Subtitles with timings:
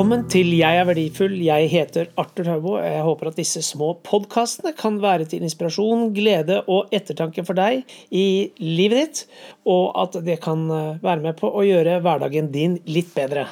[0.00, 1.34] Velkommen til Jeg er verdifull.
[1.44, 2.70] Jeg heter Arthur Haubo.
[2.80, 7.82] Jeg håper at disse små podkastene kan være til inspirasjon, glede og ettertanke for deg
[8.08, 9.20] i livet ditt,
[9.68, 13.44] og at det kan eh, være med på å gjøre hverdagen din litt bedre.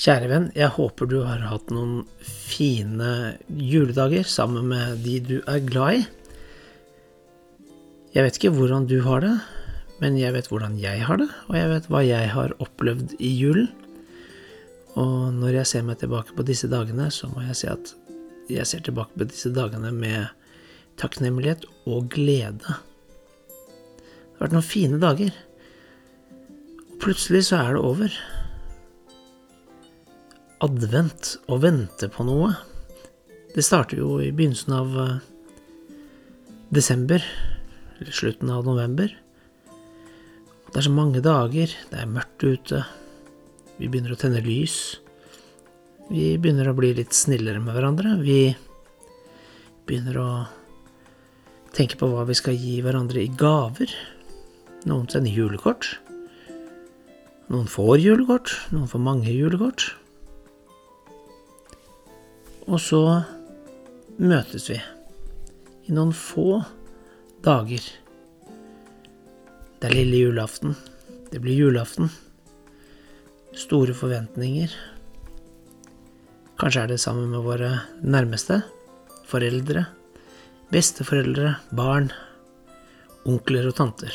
[0.00, 5.60] Kjære venn, jeg håper du har hatt noen fine juledager sammen med de du er
[5.60, 6.06] glad i.
[8.14, 9.34] Jeg vet ikke hvordan du har det,
[10.00, 13.34] men jeg vet hvordan jeg har det, og jeg vet hva jeg har opplevd i
[13.42, 13.68] julen.
[14.96, 17.92] Og når jeg ser meg tilbake på disse dagene, så må jeg si at
[18.48, 20.32] jeg ser tilbake på disse dagene med
[20.96, 22.56] takknemlighet og glede.
[22.56, 25.36] Det har vært noen fine dager.
[26.88, 28.20] Og plutselig så er det over
[30.64, 32.52] advent og vente på noe.
[33.54, 35.18] Det starter jo i begynnelsen av eh,
[36.70, 37.24] desember,
[37.98, 39.12] eller slutten av november.
[40.70, 42.84] Det er så mange dager, det er mørkt ute,
[43.80, 44.76] vi begynner å tenne lys.
[46.10, 48.18] Vi begynner å bli litt snillere med hverandre.
[48.20, 48.52] Vi
[49.88, 50.30] begynner å
[51.72, 53.94] tenke på hva vi skal gi hverandre i gaver.
[54.90, 55.88] Noen sender julekort.
[57.48, 59.88] Noen får julekort, noen får mange julekort.
[62.70, 63.02] Og så
[64.22, 64.76] møtes vi
[65.90, 66.60] i noen få
[67.42, 67.82] dager.
[69.80, 70.76] Det er lille julaften.
[71.32, 72.12] Det blir julaften.
[73.58, 74.70] Store forventninger.
[76.62, 77.72] Kanskje er det sammen med våre
[78.06, 78.60] nærmeste.
[79.26, 79.88] Foreldre,
[80.70, 82.12] besteforeldre, barn,
[83.26, 84.14] onkler og tanter.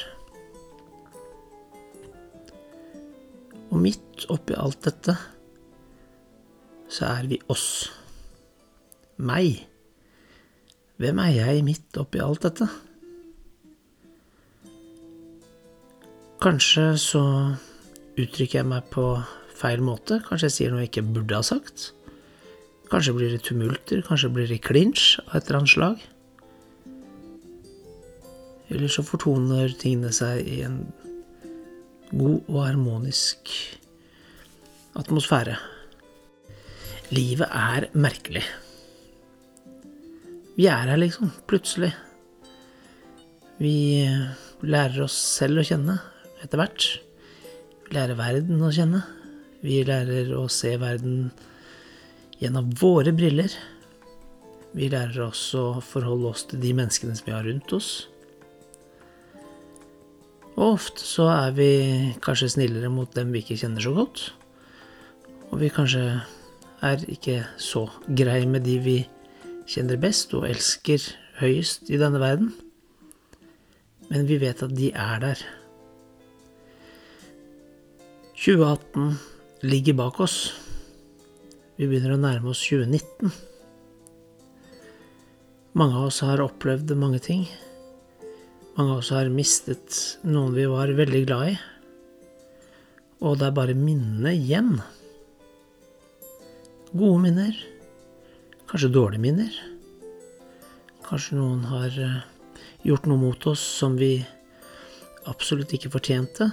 [3.68, 5.20] Og midt oppi alt dette
[6.88, 7.68] så er vi oss
[9.18, 9.66] meg.
[11.02, 12.68] Hvem er jeg midt oppi alt dette?
[16.44, 17.24] Kanskje så
[18.16, 19.06] uttrykker jeg meg på
[19.56, 20.20] feil måte.
[20.28, 21.92] Kanskje jeg sier noe jeg ikke burde ha sagt.
[22.92, 26.04] Kanskje blir det tumulter, kanskje blir det klinsj av et eller annet slag.
[28.76, 30.84] Eller så fortoner tingene seg i en
[32.12, 33.52] god og harmonisk
[34.96, 35.58] atmosfære.
[37.14, 38.46] Livet er merkelig.
[40.56, 41.34] Vi er her, liksom.
[41.50, 41.92] Plutselig.
[43.60, 44.08] Vi
[44.64, 45.98] lærer oss selv å kjenne
[46.44, 46.88] etter hvert.
[47.86, 49.04] Vi lærer verden å kjenne.
[49.66, 51.30] Vi lærer å se verden
[52.40, 53.52] gjennom våre briller.
[54.76, 57.90] Vi lærer oss å forholde oss til de menneskene som vi har rundt oss.
[60.56, 61.72] Og ofte så er vi
[62.24, 64.30] kanskje snillere mot dem vi ikke kjenner så godt.
[65.52, 66.06] Og vi kanskje
[66.86, 69.15] er ikke så greie med de vi kjenner
[70.00, 71.02] best og elsker
[71.40, 72.54] høyest i denne verden.
[74.10, 75.40] Men vi vet at de er der.
[78.36, 79.18] 2018
[79.64, 80.54] ligger bak oss.
[81.78, 83.32] Vi begynner å nærme oss 2019.
[85.76, 87.48] Mange av oss har opplevd mange ting.
[88.78, 91.56] Mange av oss har mistet noen vi var veldig glad i.
[93.26, 94.76] Og det er bare minnene igjen.
[96.94, 97.75] Gode minner
[98.66, 99.58] Kanskje dårlige minner.
[101.06, 102.22] Kanskje noen har eh,
[102.88, 104.18] gjort noe mot oss som vi
[105.30, 106.50] absolutt ikke fortjente.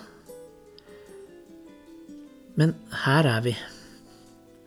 [2.61, 2.75] Men
[3.05, 3.55] her er vi.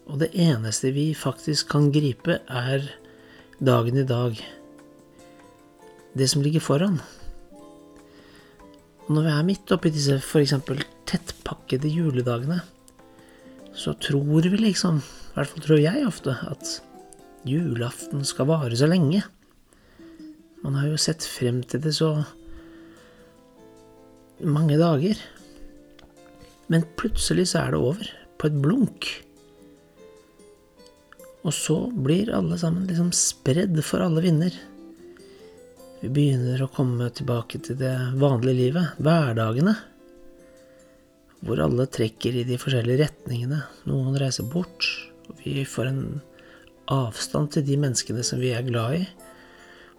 [0.10, 2.88] Og det eneste vi faktisk kan gripe, er
[3.62, 4.42] dagen i dag.
[6.18, 6.98] Det som ligger foran.
[9.06, 10.56] Og når vi er midt oppi disse f.eks.
[11.06, 12.64] tettpakkede juledagene,
[13.76, 16.80] så tror vi liksom, i hvert fall tror jeg ofte, at
[17.46, 19.22] julaften skal vare så lenge.
[20.66, 22.10] Man har jo sett frem til det så
[24.42, 25.20] mange dager.
[26.72, 28.10] Men plutselig så er det over,
[28.42, 29.10] på et blunk.
[31.46, 34.56] Og så blir alle sammen liksom spredd for alle vinder.
[36.02, 39.76] Vi begynner å komme tilbake til det vanlige livet, hverdagene.
[41.46, 43.62] Hvor alle trekker i de forskjellige retningene.
[43.86, 44.90] Noen reiser bort,
[45.30, 46.02] og vi får en
[46.92, 49.02] avstand til de menneskene som vi er glad i,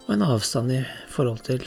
[0.06, 1.64] og en avstand i forhold til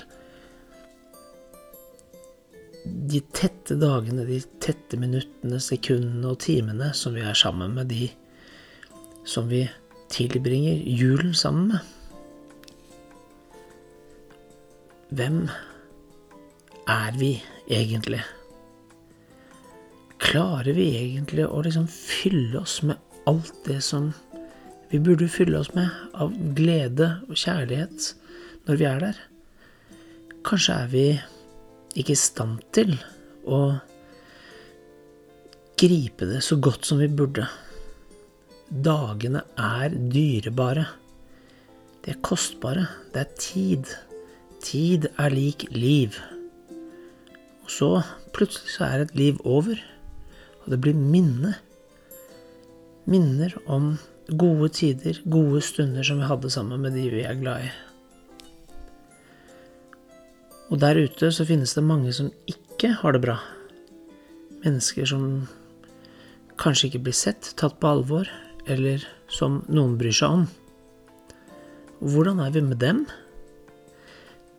[2.85, 8.07] de tette dagene, de tette minuttene, sekundene og timene som vi er sammen med de
[9.27, 9.65] som vi
[10.09, 11.79] tilbringer julen sammen med.
[15.09, 15.39] Hvem
[16.89, 17.33] er vi
[17.67, 18.21] egentlig?
[20.21, 22.97] Klarer vi egentlig å liksom fylle oss med
[23.29, 24.11] alt det som
[24.89, 28.13] vi burde fylle oss med av glede og kjærlighet
[28.67, 29.19] når vi er der.
[30.45, 31.05] Kanskje er vi
[31.99, 32.95] ikke i stand til
[33.45, 33.61] å
[35.79, 37.45] gripe det så godt som vi burde.
[38.69, 40.87] Dagene er dyrebare.
[42.03, 42.87] De er kostbare.
[43.13, 43.93] Det er tid.
[44.65, 46.17] Tid er lik liv.
[47.63, 47.89] Og så,
[48.33, 49.77] plutselig, så er et liv over,
[50.63, 51.53] og det blir minne.
[53.09, 53.93] Minner om
[54.37, 57.71] gode tider, gode stunder som vi hadde sammen med de vi er glad i.
[60.69, 63.39] Og der ute så finnes det mange som ikke har det bra.
[64.61, 65.47] Mennesker som
[66.59, 68.29] kanskje ikke blir sett, tatt på alvor,
[68.69, 70.45] eller som noen bryr seg om.
[71.99, 73.05] Hvordan er vi med dem?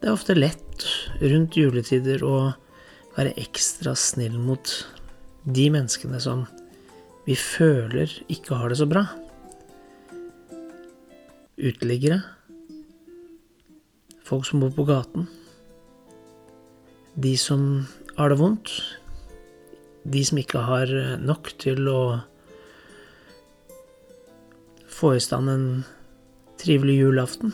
[0.01, 0.87] Det er ofte lett
[1.21, 2.53] rundt juletider å
[3.17, 4.73] være ekstra snill mot
[5.45, 6.47] de menneskene som
[7.27, 9.07] vi føler ikke har det så bra.
[11.61, 12.23] Uteliggere.
[14.25, 15.27] Folk som bor på gaten.
[17.21, 17.85] De som
[18.17, 18.71] har det vondt.
[20.09, 22.03] De som ikke har nok til å
[24.89, 25.67] få i stand en
[26.61, 27.53] trivelig julaften.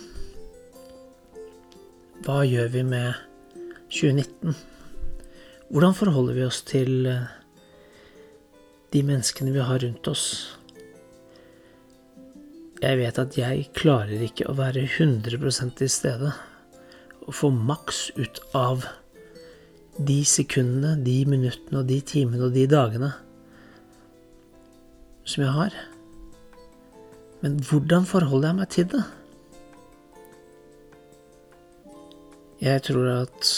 [2.26, 3.18] Hva gjør vi med
[3.90, 4.54] 2019?
[5.70, 7.10] Hvordan forholder vi oss til
[8.94, 10.28] de menneskene vi har rundt oss?
[12.82, 16.32] Jeg vet at jeg klarer ikke å være 100% til stede
[17.26, 18.84] og få maks ut av
[19.96, 23.14] de sekundene, de minuttene og de timene og de dagene
[25.26, 25.78] som jeg har.
[27.40, 29.02] Men hvordan forholder jeg meg til det?
[32.66, 33.50] Jeg tror at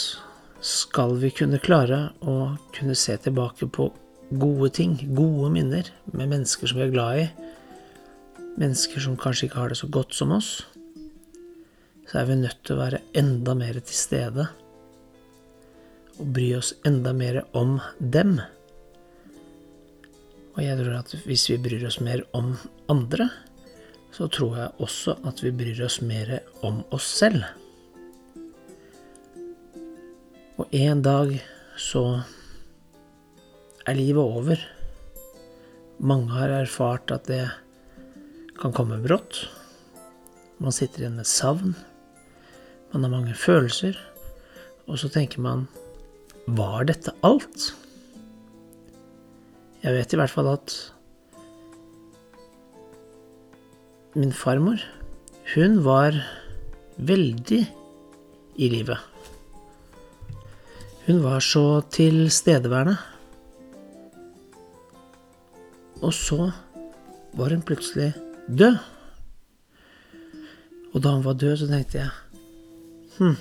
[0.65, 3.91] skal vi kunne klare å kunne se tilbake på
[4.29, 7.29] gode ting, gode minner med mennesker som vi er glad i,
[8.59, 10.51] mennesker som kanskje ikke har det så godt som oss,
[12.09, 14.47] så er vi nødt til å være enda mer til stede
[16.19, 18.39] og bry oss enda mer om dem.
[20.57, 22.51] Og jeg tror at hvis vi bryr oss mer om
[22.91, 23.29] andre,
[24.11, 27.45] så tror jeg også at vi bryr oss mer om oss selv.
[30.59, 31.37] Og en dag
[31.79, 32.03] så
[33.87, 34.59] er livet over.
[36.03, 37.45] Mange har erfart at det
[38.59, 39.45] kan komme brått.
[40.59, 41.75] Man sitter igjen med savn.
[42.91, 43.95] Man har mange følelser.
[44.89, 45.67] Og så tenker man
[46.49, 47.69] Var dette alt?
[49.83, 50.73] Jeg vet i hvert fall at
[54.17, 54.81] min farmor,
[55.53, 56.17] hun var
[56.97, 57.59] veldig
[58.59, 58.97] i livet.
[61.05, 62.97] Hun var så tilstedeværende.
[66.01, 66.49] Og så
[67.37, 68.11] var hun plutselig
[68.49, 68.79] død.
[70.93, 72.09] Og da han var død, så tenkte jeg
[73.19, 73.35] Hm,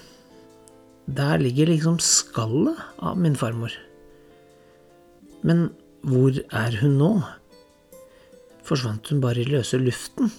[1.07, 3.71] der ligger liksom skallet av min farmor.
[5.47, 5.69] Men
[6.03, 7.13] hvor er hun nå?
[8.67, 10.33] Forsvant hun bare i løse luften?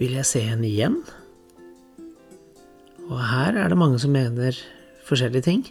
[0.00, 0.96] Vil jeg se henne igjen?
[3.10, 4.56] Og her er det mange som mener
[5.04, 5.66] forskjellige ting.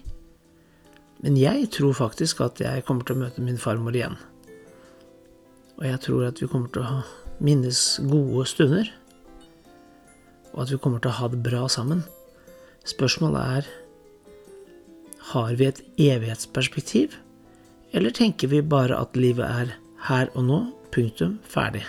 [1.26, 4.16] Men jeg tror faktisk at jeg kommer til å møte min farmor igjen.
[5.84, 7.02] Og jeg tror at vi kommer til å
[7.44, 8.88] minnes gode stunder.
[10.54, 12.06] Og at vi kommer til å ha det bra sammen.
[12.88, 13.68] Spørsmålet er
[15.34, 17.18] har vi et evighetsperspektiv,
[17.92, 19.76] eller tenker vi bare at livet er
[20.08, 20.62] her og nå,
[20.96, 21.84] punktum, ferdig?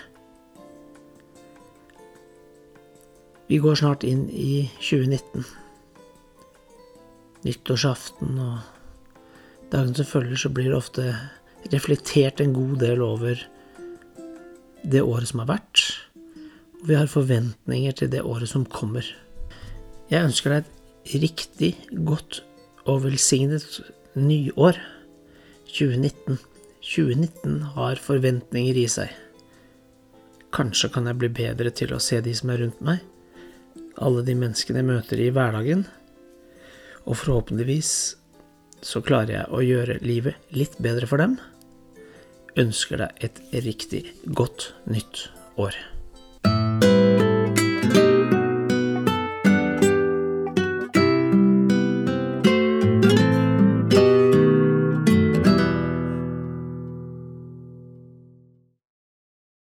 [3.46, 5.46] Vi går snart inn i 2019.
[7.46, 11.10] Nyttårsaften og dagen som følger, så blir det ofte
[11.70, 13.38] reflektert en god del over
[14.84, 15.82] det året som har vært,
[16.80, 19.06] og vi har forventninger til det året som kommer.
[20.12, 21.70] Jeg ønsker deg et riktig
[22.04, 22.42] godt
[22.84, 23.64] og velsignet
[24.14, 24.78] nyår
[25.72, 26.38] 2019.
[26.84, 29.08] 2019 har forventninger i seg.
[30.54, 33.00] Kanskje kan jeg bli bedre til å se de som er rundt meg,
[33.96, 35.86] alle de menneskene jeg møter i hverdagen,
[37.08, 37.90] og forhåpentligvis
[38.84, 41.38] så klarer jeg å gjøre livet litt bedre for dem
[42.60, 45.93] ønsker deg et riktig godt nytt år.